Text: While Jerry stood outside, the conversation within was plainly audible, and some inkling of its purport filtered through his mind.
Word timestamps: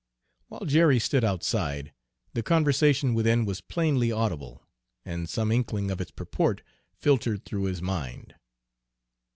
While 0.47 0.65
Jerry 0.65 0.97
stood 0.97 1.23
outside, 1.23 1.93
the 2.33 2.41
conversation 2.41 3.13
within 3.13 3.45
was 3.45 3.61
plainly 3.61 4.11
audible, 4.11 4.63
and 5.05 5.29
some 5.29 5.51
inkling 5.51 5.91
of 5.91 6.01
its 6.01 6.09
purport 6.09 6.63
filtered 6.91 7.45
through 7.45 7.65
his 7.65 7.83
mind. 7.83 8.33